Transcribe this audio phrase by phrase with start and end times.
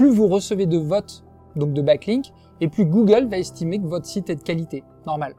[0.00, 1.22] plus vous recevez de votes,
[1.56, 4.82] donc de backlinks, et plus Google va estimer que votre site est de qualité.
[5.06, 5.34] Normal.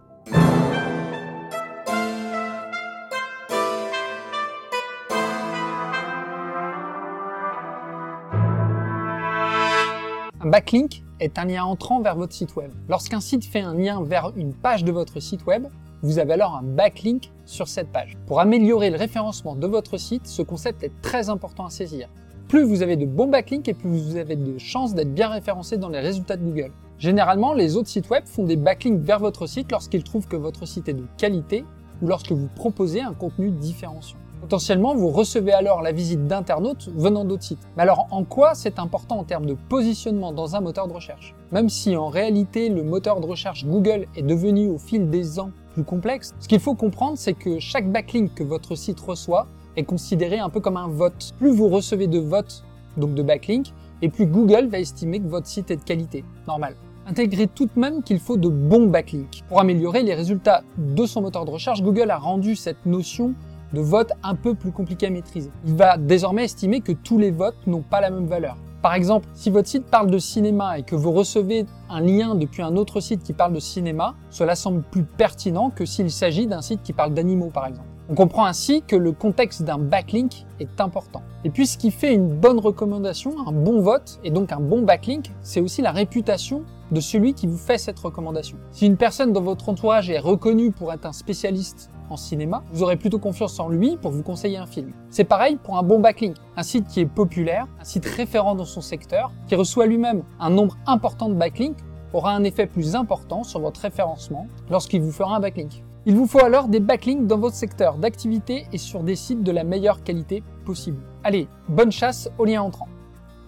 [10.39, 12.71] Un backlink est un lien entrant vers votre site web.
[12.87, 15.65] Lorsqu'un site fait un lien vers une page de votre site web,
[16.03, 18.15] vous avez alors un backlink sur cette page.
[18.27, 22.09] Pour améliorer le référencement de votre site, ce concept est très important à saisir.
[22.51, 25.77] Plus vous avez de bons backlinks et plus vous avez de chances d'être bien référencé
[25.77, 26.73] dans les résultats de Google.
[26.99, 30.67] Généralement, les autres sites web font des backlinks vers votre site lorsqu'ils trouvent que votre
[30.67, 31.63] site est de qualité
[32.01, 34.17] ou lorsque vous proposez un contenu différenciant.
[34.41, 37.65] Potentiellement, vous recevez alors la visite d'internautes venant d'autres sites.
[37.77, 41.33] Mais alors, en quoi c'est important en termes de positionnement dans un moteur de recherche?
[41.53, 45.51] Même si en réalité le moteur de recherche Google est devenu au fil des ans
[45.73, 49.83] plus complexe, ce qu'il faut comprendre, c'est que chaque backlink que votre site reçoit est
[49.83, 51.33] considéré un peu comme un vote.
[51.37, 52.63] Plus vous recevez de votes,
[52.97, 56.23] donc de backlinks, et plus Google va estimer que votre site est de qualité.
[56.47, 56.75] Normal.
[57.07, 59.43] Intégrez tout de même qu'il faut de bons backlinks.
[59.49, 63.33] Pour améliorer les résultats de son moteur de recherche, Google a rendu cette notion
[63.73, 65.49] de vote un peu plus compliqué à maîtriser.
[65.65, 68.57] Il va désormais estimer que tous les votes n'ont pas la même valeur.
[68.81, 72.63] Par exemple, si votre site parle de cinéma et que vous recevez un lien depuis
[72.63, 76.61] un autre site qui parle de cinéma, cela semble plus pertinent que s'il s'agit d'un
[76.61, 77.90] site qui parle d'animaux par exemple.
[78.11, 81.21] On comprend ainsi que le contexte d'un backlink est important.
[81.45, 84.81] Et puis ce qui fait une bonne recommandation, un bon vote et donc un bon
[84.81, 88.57] backlink, c'est aussi la réputation de celui qui vous fait cette recommandation.
[88.73, 92.83] Si une personne dans votre entourage est reconnue pour être un spécialiste en cinéma, vous
[92.83, 94.91] aurez plutôt confiance en lui pour vous conseiller un film.
[95.09, 98.65] C'est pareil pour un bon backlink, un site qui est populaire, un site référent dans
[98.65, 101.79] son secteur, qui reçoit lui-même un nombre important de backlinks,
[102.11, 105.81] aura un effet plus important sur votre référencement lorsqu'il vous fera un backlink.
[106.07, 109.51] Il vous faut alors des backlinks dans votre secteur d'activité et sur des sites de
[109.51, 110.97] la meilleure qualité possible.
[111.23, 112.87] Allez, bonne chasse aux liens entrants.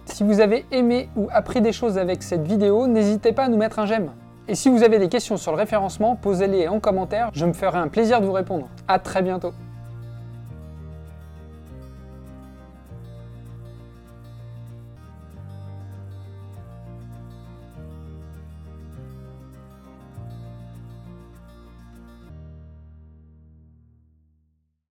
[0.04, 3.56] Si vous avez aimé ou appris des choses avec cette vidéo, n'hésitez pas à nous
[3.56, 4.12] mettre un j'aime.
[4.46, 7.78] Et si vous avez des questions sur le référencement, posez-les en commentaire, je me ferai
[7.78, 8.68] un plaisir de vous répondre.
[8.86, 9.52] À très bientôt